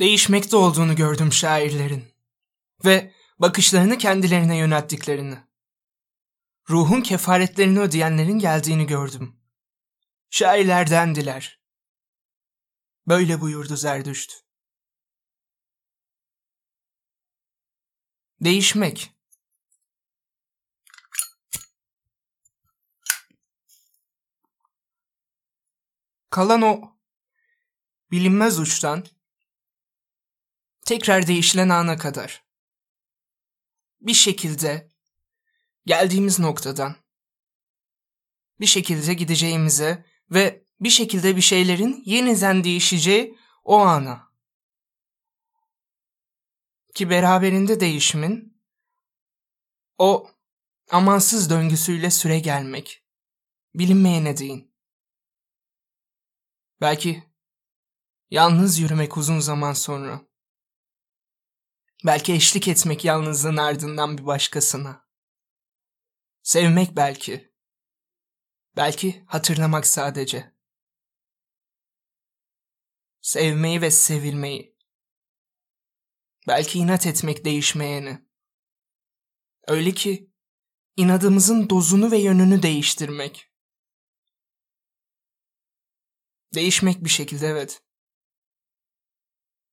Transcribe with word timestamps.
Değişmekte 0.00 0.56
olduğunu 0.56 0.96
gördüm 0.96 1.32
şairlerin 1.32 2.04
ve 2.84 3.14
bakışlarını 3.38 3.98
kendilerine 3.98 4.56
yönelttiklerini. 4.56 5.38
Ruhun 6.70 7.00
kefaretlerini 7.00 7.80
ödeyenlerin 7.80 8.38
geldiğini 8.38 8.86
gördüm. 8.86 9.36
Şairlerdendiler. 10.30 11.60
Böyle 13.08 13.40
buyurdu 13.40 13.76
Zerdüşt. 13.76 14.32
Değişmek. 18.40 19.12
Kalan 26.30 26.62
o 26.62 26.96
bilinmez 28.10 28.58
uçtan 28.58 29.06
tekrar 30.90 31.26
değişilen 31.26 31.68
ana 31.68 31.96
kadar. 31.96 32.44
Bir 34.00 34.14
şekilde 34.14 34.90
geldiğimiz 35.86 36.38
noktadan 36.38 36.96
bir 38.60 38.66
şekilde 38.66 39.14
gideceğimize 39.14 40.04
ve 40.30 40.64
bir 40.80 40.90
şekilde 40.90 41.36
bir 41.36 41.40
şeylerin 41.40 42.02
yeniden 42.06 42.64
değişeceği 42.64 43.38
o 43.64 43.78
ana. 43.78 44.32
Ki 46.94 47.10
beraberinde 47.10 47.80
değişimin 47.80 48.62
o 49.98 50.30
amansız 50.90 51.50
döngüsüyle 51.50 52.10
süre 52.10 52.38
gelmek. 52.38 53.04
Bilinmeyene 53.74 54.36
değin. 54.36 54.74
Belki 56.80 57.24
yalnız 58.30 58.78
yürümek 58.78 59.16
uzun 59.16 59.40
zaman 59.40 59.72
sonra. 59.72 60.29
Belki 62.06 62.32
eşlik 62.32 62.68
etmek 62.68 63.04
yalnızlığın 63.04 63.56
ardından 63.56 64.18
bir 64.18 64.26
başkasına. 64.26 65.08
Sevmek 66.42 66.96
belki. 66.96 67.54
Belki 68.76 69.24
hatırlamak 69.26 69.86
sadece. 69.86 70.54
Sevmeyi 73.20 73.82
ve 73.82 73.90
sevilmeyi. 73.90 74.76
Belki 76.48 76.78
inat 76.78 77.06
etmek 77.06 77.44
değişmeyeni. 77.44 78.28
Öyle 79.68 79.94
ki 79.94 80.32
inadımızın 80.96 81.70
dozunu 81.70 82.10
ve 82.10 82.18
yönünü 82.18 82.62
değiştirmek. 82.62 83.52
Değişmek 86.54 87.04
bir 87.04 87.08
şekilde 87.10 87.46
evet. 87.46 87.82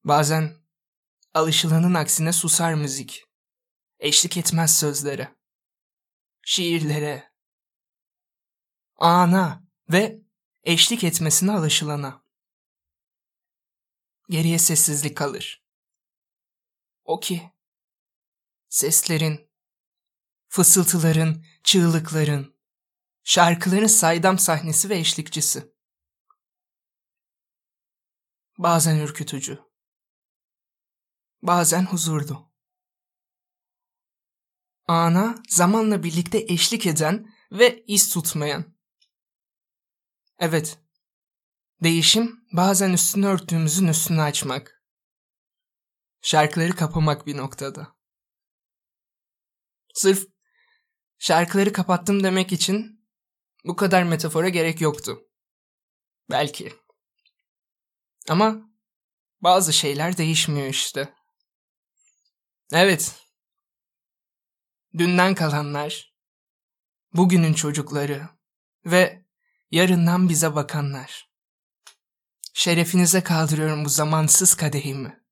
Bazen 0.04 0.67
alışılanın 1.38 1.94
aksine 1.94 2.34
susar 2.34 2.74
müzik. 2.74 3.24
Eşlik 4.00 4.38
etmez 4.38 4.80
sözlere. 4.80 5.36
Şiirlere. 6.46 7.34
Ana 8.96 9.64
ve 9.90 10.22
eşlik 10.64 11.04
etmesine 11.04 11.52
alışılana. 11.52 12.24
Geriye 14.30 14.60
sessizlik 14.60 15.18
kalır. 15.18 15.64
O 17.04 17.20
ki 17.20 17.52
seslerin, 18.70 19.52
fısıltıların, 20.48 21.46
çığlıkların, 21.64 22.56
şarkıların 23.24 23.88
saydam 23.88 24.40
sahnesi 24.40 24.90
ve 24.90 24.98
eşlikçisi. 24.98 25.74
Bazen 28.58 28.98
ürkütücü 28.98 29.67
bazen 31.42 31.86
huzurdu. 31.86 32.52
Ana 34.88 35.44
zamanla 35.50 36.04
birlikte 36.04 36.46
eşlik 36.48 36.86
eden 36.86 37.34
ve 37.52 37.84
iz 37.88 38.14
tutmayan. 38.14 38.78
Evet, 40.39 40.80
değişim 41.84 42.45
bazen 42.54 42.94
üstünü 42.94 43.26
örttüğümüzün 43.26 43.88
üstünü 43.88 44.22
açmak. 44.22 44.84
Şarkıları 46.22 46.76
kapamak 46.76 47.28
bir 47.28 47.38
noktada. 47.38 47.98
Sırf 49.94 50.28
şarkıları 51.17 51.73
kapattım 51.73 52.23
demek 52.23 52.52
için 52.52 53.08
bu 53.66 53.76
kadar 53.76 54.04
metafora 54.04 54.50
gerek 54.50 54.82
yoktu. 54.82 55.20
Belki. 56.30 56.73
Ama 58.30 58.70
bazı 59.42 59.73
şeyler 59.73 60.17
değişmiyor 60.17 60.67
işte. 60.67 61.17
Evet. 62.73 63.16
Dünden 64.98 65.36
kalanlar, 65.36 66.14
bugünün 67.14 67.54
çocukları 67.54 68.30
ve 68.86 69.26
yarından 69.72 70.30
bize 70.30 70.55
bakanlar. 70.55 71.30
Şerefinize 72.54 73.23
kaldırıyorum 73.23 73.86
bu 73.86 73.89
zamansız 73.89 74.55
kadehimi. 74.55 75.23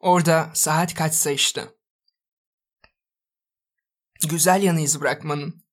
Orada 0.00 0.50
saat 0.54 0.94
kaçsa 0.94 1.30
işte. 1.30 1.68
Güzel 4.28 4.62
yanı 4.62 4.80
iz 4.80 5.00
bırakmanın 5.00 5.65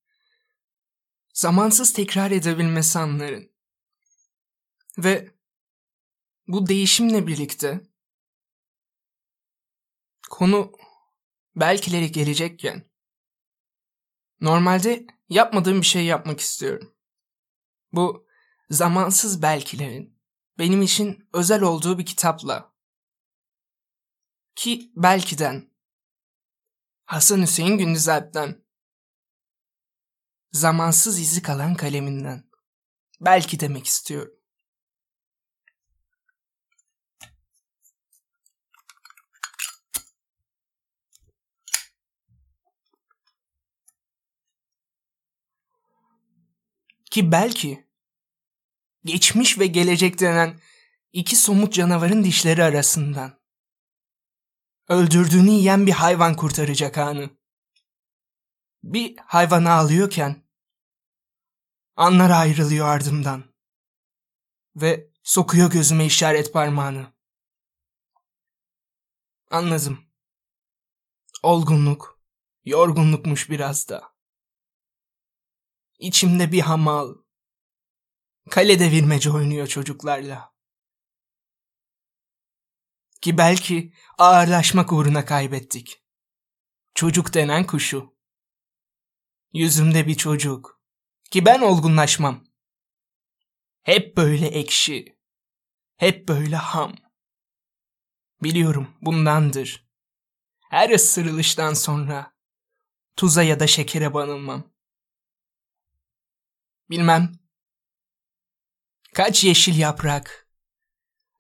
zamansız 1.33 1.93
tekrar 1.93 2.31
edebilmesi 2.31 2.99
anların. 2.99 3.51
Ve 4.97 5.31
bu 6.47 6.67
değişimle 6.67 7.27
birlikte 7.27 7.81
konu 10.29 10.71
belkileri 11.55 12.11
gelecekken 12.11 12.91
normalde 14.41 15.07
yapmadığım 15.29 15.81
bir 15.81 15.85
şey 15.85 16.05
yapmak 16.05 16.39
istiyorum. 16.39 16.95
Bu 17.91 18.27
zamansız 18.69 19.41
belkilerin 19.41 20.19
benim 20.57 20.81
için 20.81 21.29
özel 21.33 21.61
olduğu 21.61 21.97
bir 21.97 22.05
kitapla 22.05 22.73
ki 24.55 24.91
belkiden 24.95 25.73
Hasan 27.05 27.41
Hüseyin 27.41 27.77
Gündüz 27.77 28.09
Alp'ten 28.09 28.62
zamansız 30.53 31.19
izi 31.19 31.41
kalan 31.41 31.75
kaleminden. 31.75 32.43
Belki 33.21 33.59
demek 33.59 33.87
istiyorum. 33.87 34.33
Ki 47.11 47.31
belki 47.31 47.87
geçmiş 49.05 49.59
ve 49.59 49.67
gelecek 49.67 50.19
denen 50.19 50.59
iki 51.11 51.35
somut 51.35 51.73
canavarın 51.73 52.23
dişleri 52.23 52.63
arasından 52.63 53.39
öldürdüğünü 54.89 55.49
yiyen 55.49 55.87
bir 55.87 55.91
hayvan 55.91 56.35
kurtaracak 56.35 56.97
anı. 56.97 57.29
Bir 58.83 59.15
hayvanı 59.17 59.71
alıyorken 59.71 60.42
Anlar 61.95 62.29
ayrılıyor 62.29 62.87
ardımdan. 62.87 63.43
Ve 64.75 65.09
sokuyor 65.23 65.71
gözüme 65.71 66.05
işaret 66.05 66.53
parmağını. 66.53 67.13
Anladım. 69.51 70.05
Olgunluk, 71.43 72.21
yorgunlukmuş 72.65 73.49
biraz 73.49 73.89
da. 73.89 74.13
İçimde 75.99 76.51
bir 76.51 76.61
hamal. 76.61 77.15
Kale 78.49 78.79
devirmece 78.79 79.31
oynuyor 79.31 79.67
çocuklarla. 79.67 80.53
Ki 83.21 83.37
belki 83.37 83.93
ağırlaşmak 84.17 84.93
uğruna 84.93 85.25
kaybettik. 85.25 86.03
Çocuk 86.95 87.33
denen 87.33 87.67
kuşu. 87.67 88.17
Yüzümde 89.53 90.07
bir 90.07 90.15
çocuk. 90.15 90.82
Ki 91.31 91.45
ben 91.45 91.61
olgunlaşmam. 91.61 92.43
Hep 93.83 94.17
böyle 94.17 94.47
ekşi. 94.47 95.17
Hep 95.95 96.27
böyle 96.27 96.55
ham. 96.55 96.95
Biliyorum 98.43 98.95
bundandır. 99.01 99.87
Her 100.69 100.89
ısırılıştan 100.89 101.73
sonra 101.73 102.33
tuza 103.15 103.43
ya 103.43 103.59
da 103.59 103.67
şekere 103.67 104.13
banılmam. 104.13 104.73
Bilmem. 106.89 107.39
Kaç 109.13 109.43
yeşil 109.43 109.77
yaprak 109.79 110.49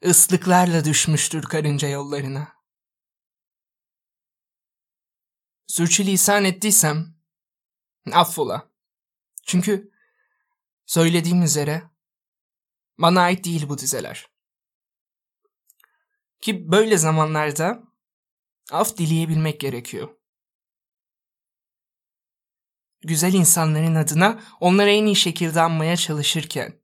ıslıklarla 0.05 0.85
düşmüştür 0.85 1.43
karınca 1.43 1.87
yollarına. 1.87 2.53
Sürçülisan 5.67 6.45
ettiysem 6.45 7.15
Affola. 8.11 8.72
Çünkü 9.45 9.91
söylediğim 10.85 11.41
üzere 11.43 11.83
bana 12.97 13.21
ait 13.21 13.45
değil 13.45 13.69
bu 13.69 13.77
dizeler. 13.77 14.29
Ki 16.41 16.71
böyle 16.71 16.97
zamanlarda 16.97 17.83
af 18.71 18.97
dileyebilmek 18.97 19.59
gerekiyor. 19.59 20.09
Güzel 23.01 23.33
insanların 23.33 23.95
adına 23.95 24.43
onlara 24.59 24.89
en 24.89 25.05
iyi 25.05 25.15
şekilde 25.15 25.61
anmaya 25.61 25.97
çalışırken 25.97 26.81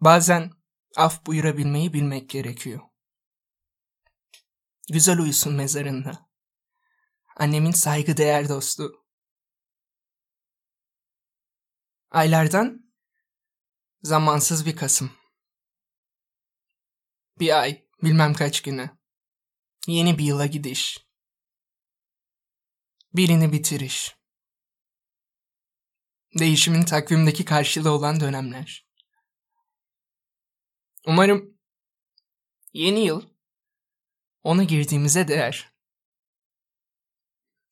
bazen 0.00 0.52
af 0.96 1.26
buyurabilmeyi 1.26 1.92
bilmek 1.92 2.30
gerekiyor. 2.30 2.80
Güzel 4.92 5.18
uyusun 5.18 5.54
mezarında. 5.54 6.28
Annemin 7.36 7.70
saygıdeğer 7.70 8.48
dostu. 8.48 9.05
Aylardan 12.10 12.92
zamansız 14.02 14.66
bir 14.66 14.76
Kasım. 14.76 15.12
Bir 17.38 17.60
ay, 17.60 17.88
bilmem 18.02 18.34
kaç 18.34 18.62
güne. 18.62 18.90
Yeni 19.86 20.18
bir 20.18 20.24
yıla 20.24 20.46
gidiş. 20.46 21.06
Birini 23.14 23.52
bitiriş. 23.52 24.16
Değişimin 26.38 26.82
takvimdeki 26.82 27.44
karşılığı 27.44 27.90
olan 27.90 28.20
dönemler. 28.20 28.86
Umarım 31.06 31.58
yeni 32.72 33.04
yıl 33.04 33.22
ona 34.42 34.64
girdiğimize 34.64 35.28
değer. 35.28 35.72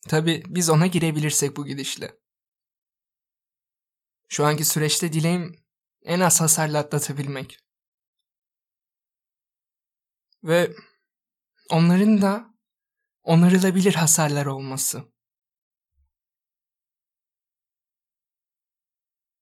Tabi 0.08 0.42
biz 0.46 0.70
ona 0.70 0.86
girebilirsek 0.86 1.56
bu 1.56 1.66
gidişle. 1.66 2.23
Şu 4.34 4.44
anki 4.44 4.64
süreçte 4.64 5.12
dileğim 5.12 5.56
en 6.02 6.20
az 6.20 6.40
hasarla 6.40 6.78
atlatabilmek. 6.78 7.58
Ve 10.44 10.76
onların 11.70 12.22
da 12.22 12.54
onarılabilir 13.22 13.94
hasarlar 13.94 14.46
olması. 14.46 15.12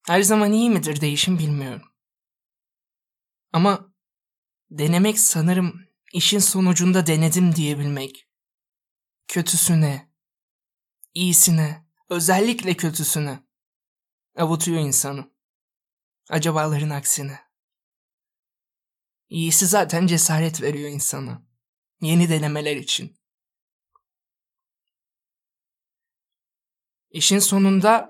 Her 0.07 0.23
zaman 0.23 0.53
iyi 0.53 0.71
midir 0.71 1.01
değişim 1.01 1.39
bilmiyorum. 1.39 1.89
Ama 3.53 3.95
denemek 4.71 5.19
sanırım 5.19 5.89
işin 6.13 6.39
sonucunda 6.39 7.07
denedim 7.07 7.57
diyebilmek. 7.57 8.29
Kötüsüne, 9.29 10.13
iyisine, 11.15 11.87
özellikle 12.11 12.77
kötüsüne 12.77 13.52
avutuyor 14.37 14.81
insanı. 14.81 15.31
Acabaların 16.31 16.91
aksine. 16.91 17.41
İyisi 19.29 19.67
zaten 19.67 20.07
cesaret 20.07 20.63
veriyor 20.63 20.91
insana. 20.91 21.43
Yeni 22.01 22.29
denemeler 22.29 22.77
için. 22.77 23.17
İşin 27.11 27.39
sonunda 27.39 28.09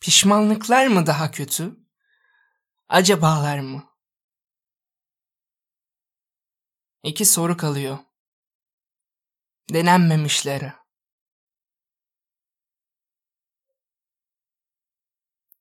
pişmanlıklar 0.00 0.86
mı 0.86 1.06
daha 1.06 1.30
kötü? 1.30 1.76
Acabalar 2.88 3.58
mı? 3.58 3.94
İki 7.02 7.24
soru 7.24 7.56
kalıyor. 7.56 7.98
Denenmemişleri. 9.72 10.72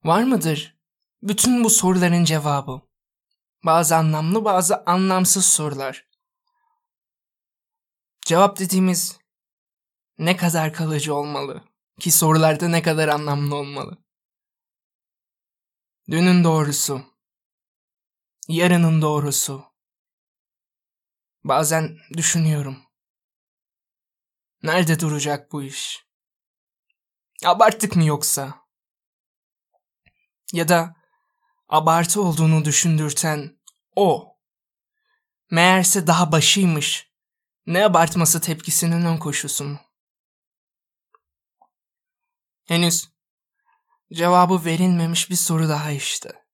Var 0.03 0.23
mıdır 0.23 0.77
bütün 1.21 1.63
bu 1.63 1.69
soruların 1.69 2.23
cevabı? 2.23 2.81
Bazı 3.65 3.95
anlamlı 3.95 4.45
bazı 4.45 4.83
anlamsız 4.85 5.45
sorular. 5.45 6.07
Cevap 8.25 8.59
dediğimiz 8.59 9.17
ne 10.17 10.37
kadar 10.37 10.73
kalıcı 10.73 11.15
olmalı 11.15 11.63
ki 11.99 12.11
sorularda 12.11 12.69
ne 12.69 12.81
kadar 12.81 13.07
anlamlı 13.07 13.55
olmalı? 13.55 13.97
Dünün 16.09 16.43
doğrusu, 16.43 17.01
yarının 18.47 19.01
doğrusu, 19.01 19.73
Bazen 21.43 21.97
düşünüyorum. 22.17 22.77
Nerede 24.63 24.99
duracak 24.99 25.51
bu 25.51 25.63
iş? 25.63 26.05
Abarttık 27.45 27.95
mı 27.95 28.05
yoksa? 28.05 28.62
Ya 30.53 30.67
da 30.67 30.95
abartı 31.69 32.21
olduğunu 32.21 32.65
düşündürten 32.65 33.59
o. 33.95 34.37
Meğerse 35.51 36.07
daha 36.07 36.31
başıymış. 36.31 37.11
Ne 37.65 37.85
abartması 37.85 38.41
tepkisinin 38.41 39.05
ön 39.05 39.17
koşusu 39.17 39.63
mu? 39.63 39.79
Henüz 42.65 43.09
cevabı 44.13 44.65
verilmemiş 44.65 45.29
bir 45.29 45.35
soru 45.35 45.69
daha 45.69 45.91
işte. 45.91 46.45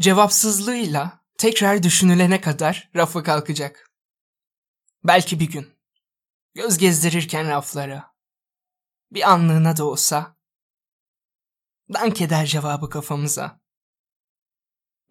Cevapsızlığıyla 0.00 1.24
tekrar 1.38 1.82
düşünülene 1.82 2.40
kadar 2.40 2.90
rafı 2.96 3.22
kalkacak. 3.22 3.90
Belki 5.04 5.40
bir 5.40 5.50
gün. 5.50 5.78
Göz 6.54 6.78
gezdirirken 6.78 7.48
raflara. 7.48 8.14
Bir 9.10 9.30
anlığına 9.30 9.76
da 9.76 9.84
olsa. 9.84 10.41
Dank 11.88 12.20
eder 12.20 12.46
cevabı 12.46 12.90
kafamıza. 12.90 13.60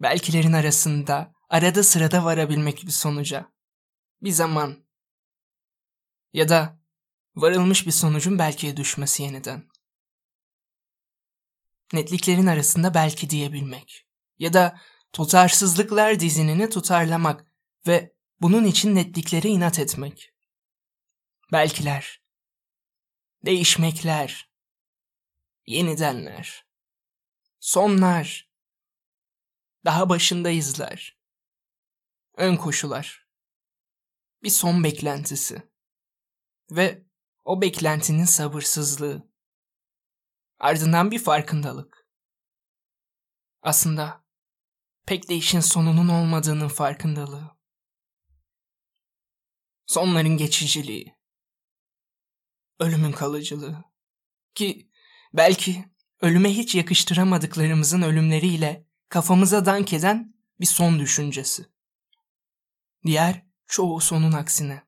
Belkilerin 0.02 0.52
arasında 0.52 1.32
arada 1.48 1.82
sırada 1.82 2.24
varabilmek 2.24 2.82
bir 2.86 2.90
sonuca. 2.90 3.52
Bir 4.22 4.30
zaman. 4.30 4.86
Ya 6.32 6.48
da 6.48 6.80
varılmış 7.36 7.86
bir 7.86 7.92
sonucun 7.92 8.38
belkiye 8.38 8.76
düşmesi 8.76 9.22
yeniden. 9.22 9.68
Netliklerin 11.92 12.46
arasında 12.46 12.94
belki 12.94 13.30
diyebilmek. 13.30 14.06
Ya 14.38 14.52
da 14.52 14.80
tutarsızlıklar 15.12 16.20
dizinini 16.20 16.70
tutarlamak 16.70 17.46
ve 17.86 18.12
bunun 18.40 18.64
için 18.64 18.94
netliklere 18.94 19.48
inat 19.48 19.78
etmek. 19.78 20.32
Belkiler, 21.52 22.22
değişmekler, 23.44 24.51
yenidenler, 25.66 26.66
sonlar, 27.60 28.52
daha 29.84 30.08
başındayızlar, 30.08 31.18
ön 32.36 32.56
koşular, 32.56 33.28
bir 34.42 34.50
son 34.50 34.84
beklentisi 34.84 35.72
ve 36.70 37.06
o 37.44 37.60
beklentinin 37.62 38.24
sabırsızlığı, 38.24 39.32
ardından 40.58 41.10
bir 41.10 41.18
farkındalık. 41.18 42.08
Aslında 43.62 44.24
pek 45.06 45.28
de 45.28 45.34
işin 45.34 45.60
sonunun 45.60 46.08
olmadığının 46.08 46.68
farkındalığı. 46.68 47.56
Sonların 49.86 50.36
geçiciliği. 50.36 51.16
Ölümün 52.80 53.12
kalıcılığı. 53.12 53.84
Ki 54.54 54.91
belki 55.34 55.84
ölüme 56.20 56.50
hiç 56.50 56.74
yakıştıramadıklarımızın 56.74 58.02
ölümleriyle 58.02 58.86
kafamıza 59.08 59.66
dank 59.66 59.92
eden 59.92 60.34
bir 60.60 60.66
son 60.66 60.98
düşüncesi. 60.98 61.66
Diğer 63.04 63.46
çoğu 63.66 64.00
sonun 64.00 64.32
aksine. 64.32 64.82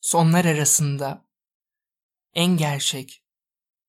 Sonlar 0.00 0.44
arasında 0.44 1.28
en 2.34 2.56
gerçek 2.56 3.24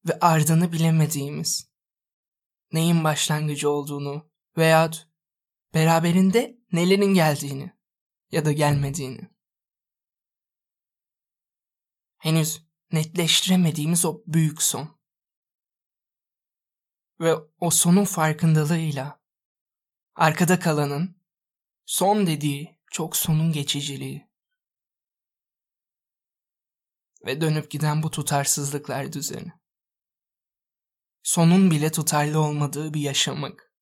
ve 0.07 0.19
ardını 0.19 0.71
bilemediğimiz 0.71 1.69
neyin 2.71 3.03
başlangıcı 3.03 3.69
olduğunu 3.69 4.31
veya 4.57 4.91
beraberinde 5.73 6.57
nelerin 6.71 7.13
geldiğini 7.13 7.77
ya 8.31 8.45
da 8.45 8.51
gelmediğini. 8.51 9.29
Henüz 12.17 12.66
netleştiremediğimiz 12.91 14.05
o 14.05 14.21
büyük 14.27 14.61
son. 14.61 14.97
Ve 17.19 17.35
o 17.59 17.69
sonun 17.69 18.05
farkındalığıyla 18.05 19.21
arkada 20.15 20.59
kalanın 20.59 21.21
son 21.85 22.27
dediği 22.27 22.79
çok 22.91 23.17
sonun 23.17 23.51
geçiciliği. 23.51 24.27
Ve 27.25 27.41
dönüp 27.41 27.71
giden 27.71 28.03
bu 28.03 28.11
tutarsızlıklar 28.11 29.13
düzeni 29.13 29.51
sonun 31.27 31.71
bile 31.71 31.91
tutarlı 31.91 32.39
olmadığı 32.39 32.93
bir 32.93 33.01
yaşamak. 33.01 33.73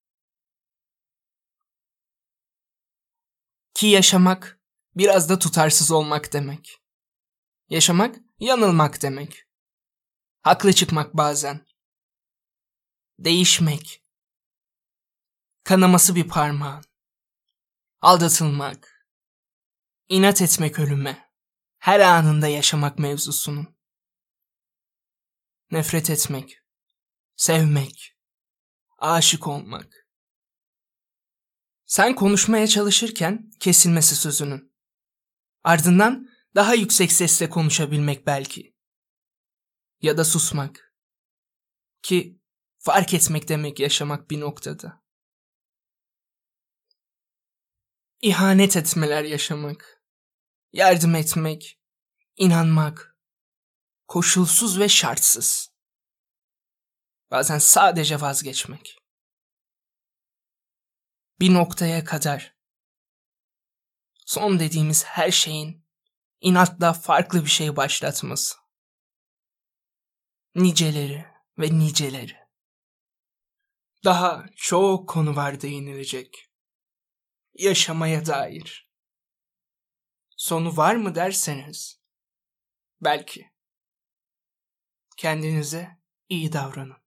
Ki 3.74 3.88
yaşamak 3.88 4.59
biraz 4.95 5.29
da 5.29 5.39
tutarsız 5.39 5.91
olmak 5.91 6.33
demek. 6.33 6.81
Yaşamak 7.69 8.19
yanılmak 8.39 9.01
demek. 9.01 9.48
Haklı 10.42 10.74
çıkmak 10.74 11.13
bazen. 11.13 11.65
Değişmek. 13.20 14.04
Kanaması 15.63 16.15
bir 16.15 16.27
parmağın. 16.27 16.84
Aldatılmak. 18.01 19.08
inat 20.10 20.42
etmek 20.42 20.80
ölüme. 20.80 21.32
Her 21.77 22.00
anında 22.00 22.48
yaşamak 22.48 23.00
mevzusunun. 23.00 23.75
Nefret 25.72 26.10
etmek. 26.10 26.58
Sevmek. 27.36 28.18
Aşık 28.98 29.48
olmak. 29.48 30.08
Sen 31.86 32.15
konuşmaya 32.15 32.68
çalışırken 32.68 33.51
kesilmesi 33.60 34.15
sözünün. 34.15 34.74
Ardından 35.63 36.30
daha 36.55 36.74
yüksek 36.74 37.12
sesle 37.12 37.50
konuşabilmek 37.50 38.27
belki. 38.27 38.75
Ya 40.01 40.17
da 40.17 40.25
susmak. 40.25 40.93
Ki 42.01 42.41
fark 42.77 43.13
etmek 43.13 43.47
demek 43.47 43.79
yaşamak 43.79 44.29
bir 44.29 44.39
noktada. 44.39 45.03
İhanet 48.21 48.77
etmeler 48.77 49.24
yaşamak. 49.24 50.03
Yardım 50.74 51.15
etmek. 51.15 51.81
inanmak. 52.35 53.17
Koşulsuz 54.07 54.79
ve 54.79 54.89
şartsız. 54.89 55.75
Bazen 57.31 57.59
sadece 57.59 58.21
vazgeçmek. 58.21 58.97
Bir 61.39 61.53
noktaya 61.53 62.03
kadar. 62.03 62.55
Son 64.25 64.59
dediğimiz 64.59 65.03
her 65.05 65.31
şeyin 65.31 65.85
inatla 66.42 66.94
farklı 66.94 67.46
bir 67.46 67.50
şey 67.50 67.75
başlatması. 67.75 68.56
Niceleri 70.56 71.25
ve 71.58 71.80
niceleri. 71.80 72.38
Daha 74.04 74.46
çok 74.56 75.10
konu 75.10 75.36
var 75.36 75.62
değinilecek. 75.62 76.51
Yaşamaya 77.54 78.25
dair. 78.25 78.89
Sonu 80.38 80.77
var 80.77 80.96
mı 80.96 81.15
derseniz, 81.15 82.01
belki. 83.01 83.51
Kendinize 85.18 86.00
iyi 86.30 86.54
davranın. 86.54 86.98